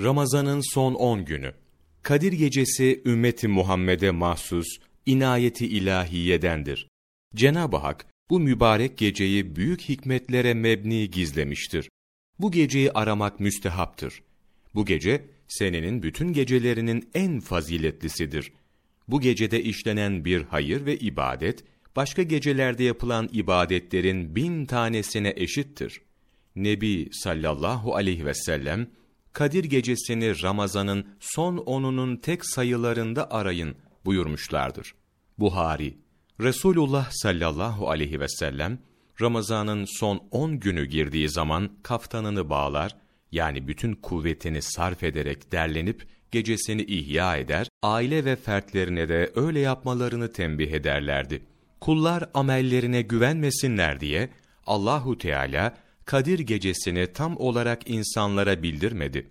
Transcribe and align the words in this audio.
Ramazan'ın 0.00 0.60
son 0.74 0.94
10 0.94 1.24
günü. 1.24 1.52
Kadir 2.02 2.32
gecesi 2.32 3.02
ümmeti 3.06 3.48
Muhammed'e 3.48 4.10
mahsus 4.10 4.66
inayeti 5.06 5.66
ilahiyedendir. 5.66 6.88
Cenab-ı 7.34 7.76
Hak 7.76 8.06
bu 8.30 8.40
mübarek 8.40 8.98
geceyi 8.98 9.56
büyük 9.56 9.80
hikmetlere 9.80 10.54
mebni 10.54 11.10
gizlemiştir. 11.10 11.90
Bu 12.38 12.52
geceyi 12.52 12.92
aramak 12.92 13.40
müstehaptır. 13.40 14.22
Bu 14.74 14.84
gece 14.84 15.24
senenin 15.48 16.02
bütün 16.02 16.32
gecelerinin 16.32 17.10
en 17.14 17.40
faziletlisidir. 17.40 18.52
Bu 19.08 19.20
gecede 19.20 19.62
işlenen 19.62 20.24
bir 20.24 20.42
hayır 20.42 20.86
ve 20.86 20.96
ibadet, 20.96 21.64
başka 21.96 22.22
gecelerde 22.22 22.84
yapılan 22.84 23.28
ibadetlerin 23.32 24.36
bin 24.36 24.66
tanesine 24.66 25.32
eşittir. 25.36 26.00
Nebi 26.56 27.08
sallallahu 27.12 27.94
aleyhi 27.94 28.26
ve 28.26 28.34
sellem, 28.34 28.88
Kadir 29.34 29.64
gecesini 29.64 30.42
Ramazan'ın 30.42 31.06
son 31.20 31.56
onunun 31.56 32.16
tek 32.16 32.46
sayılarında 32.46 33.30
arayın 33.30 33.76
buyurmuşlardır. 34.04 34.94
Buhari, 35.38 35.98
Resulullah 36.40 37.10
sallallahu 37.10 37.90
aleyhi 37.90 38.20
ve 38.20 38.28
sellem, 38.28 38.78
Ramazan'ın 39.20 39.84
son 39.98 40.22
on 40.30 40.60
günü 40.60 40.84
girdiği 40.84 41.28
zaman 41.28 41.70
kaftanını 41.82 42.50
bağlar, 42.50 42.96
yani 43.32 43.68
bütün 43.68 43.92
kuvvetini 43.94 44.62
sarf 44.62 45.02
ederek 45.02 45.52
derlenip 45.52 46.06
gecesini 46.30 46.82
ihya 46.82 47.36
eder, 47.36 47.68
aile 47.82 48.24
ve 48.24 48.36
fertlerine 48.36 49.08
de 49.08 49.32
öyle 49.34 49.60
yapmalarını 49.60 50.32
tembih 50.32 50.72
ederlerdi. 50.72 51.42
Kullar 51.80 52.30
amellerine 52.34 53.02
güvenmesinler 53.02 54.00
diye 54.00 54.30
Allahu 54.66 55.18
Teala 55.18 55.74
Kadir 56.04 56.38
gecesini 56.38 57.12
tam 57.12 57.36
olarak 57.36 57.90
insanlara 57.90 58.62
bildirmedi. 58.62 59.30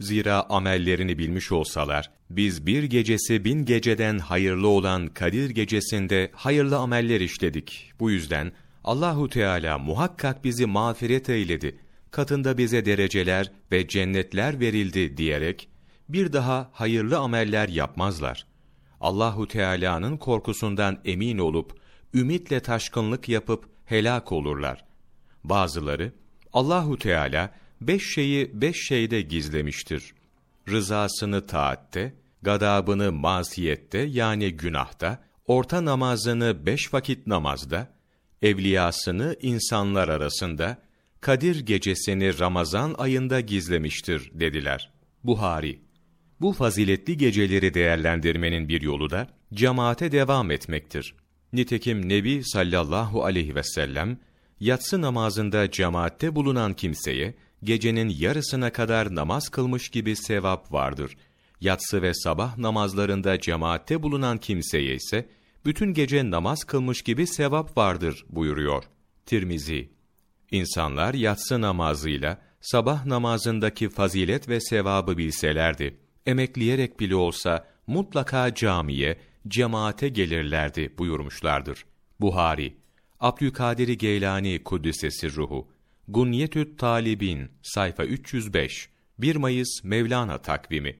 Zira 0.00 0.42
amellerini 0.48 1.18
bilmiş 1.18 1.52
olsalar, 1.52 2.10
biz 2.30 2.66
bir 2.66 2.84
gecesi 2.84 3.44
bin 3.44 3.64
geceden 3.64 4.18
hayırlı 4.18 4.68
olan 4.68 5.06
Kadir 5.06 5.50
gecesinde 5.50 6.30
hayırlı 6.32 6.76
ameller 6.76 7.20
işledik. 7.20 7.92
Bu 8.00 8.10
yüzden 8.10 8.52
Allahu 8.84 9.28
Teala 9.28 9.78
muhakkak 9.78 10.44
bizi 10.44 10.66
mağfiret 10.66 11.28
eyledi. 11.28 11.78
Katında 12.10 12.58
bize 12.58 12.84
dereceler 12.84 13.52
ve 13.72 13.88
cennetler 13.88 14.60
verildi 14.60 15.16
diyerek 15.16 15.68
bir 16.08 16.32
daha 16.32 16.70
hayırlı 16.72 17.18
ameller 17.18 17.68
yapmazlar. 17.68 18.46
Allahu 19.00 19.48
Teala'nın 19.48 20.16
korkusundan 20.16 21.00
emin 21.04 21.38
olup 21.38 21.80
ümitle 22.14 22.60
taşkınlık 22.60 23.28
yapıp 23.28 23.68
helak 23.84 24.32
olurlar. 24.32 24.87
Bazıları 25.44 26.12
Allahu 26.52 26.98
Teala 26.98 27.54
beş 27.80 28.14
şeyi 28.14 28.50
beş 28.60 28.86
şeyde 28.88 29.22
gizlemiştir. 29.22 30.14
Rızasını 30.68 31.46
taatte, 31.46 32.14
gadabını 32.42 33.12
masiyette 33.12 33.98
yani 33.98 34.56
günahta, 34.56 35.24
orta 35.46 35.84
namazını 35.84 36.66
beş 36.66 36.94
vakit 36.94 37.26
namazda, 37.26 37.88
evliyasını 38.42 39.36
insanlar 39.42 40.08
arasında, 40.08 40.78
Kadir 41.20 41.66
gecesini 41.66 42.38
Ramazan 42.38 42.94
ayında 42.98 43.40
gizlemiştir 43.40 44.30
dediler. 44.34 44.92
Buhari 45.24 45.78
Bu 46.40 46.52
faziletli 46.52 47.16
geceleri 47.16 47.74
değerlendirmenin 47.74 48.68
bir 48.68 48.80
yolu 48.82 49.10
da 49.10 49.28
cemaate 49.54 50.12
devam 50.12 50.50
etmektir. 50.50 51.14
Nitekim 51.52 52.08
Nebi 52.08 52.44
sallallahu 52.44 53.24
aleyhi 53.24 53.54
ve 53.54 53.62
sellem 53.62 54.18
yatsı 54.60 55.02
namazında 55.02 55.70
cemaatte 55.70 56.34
bulunan 56.34 56.74
kimseye 56.74 57.34
gecenin 57.62 58.08
yarısına 58.08 58.72
kadar 58.72 59.14
namaz 59.14 59.48
kılmış 59.48 59.88
gibi 59.88 60.16
sevap 60.16 60.72
vardır. 60.72 61.16
Yatsı 61.60 62.02
ve 62.02 62.14
sabah 62.14 62.58
namazlarında 62.58 63.40
cemaatte 63.40 64.02
bulunan 64.02 64.38
kimseye 64.38 64.94
ise 64.94 65.28
bütün 65.64 65.94
gece 65.94 66.30
namaz 66.30 66.64
kılmış 66.64 67.02
gibi 67.02 67.26
sevap 67.26 67.76
vardır 67.76 68.26
buyuruyor. 68.28 68.84
Tirmizi 69.26 69.98
İnsanlar 70.50 71.14
yatsı 71.14 71.60
namazıyla 71.60 72.38
sabah 72.60 73.06
namazındaki 73.06 73.88
fazilet 73.88 74.48
ve 74.48 74.60
sevabı 74.60 75.18
bilselerdi, 75.18 76.00
emekleyerek 76.26 77.00
bile 77.00 77.14
olsa 77.14 77.66
mutlaka 77.86 78.54
camiye, 78.54 79.18
cemaate 79.48 80.08
gelirlerdi 80.08 80.94
buyurmuşlardır. 80.98 81.84
Buhari, 82.20 82.76
Abdülkadir 83.20 83.88
Geylani 83.88 84.64
Kuddisesi 84.64 85.36
Ruhu, 85.36 85.68
Gunyetü't 86.08 86.78
Talibin, 86.78 87.48
sayfa 87.62 88.04
305, 88.04 88.88
1 89.18 89.36
Mayıs 89.36 89.84
Mevlana 89.84 90.38
takvimi. 90.38 90.96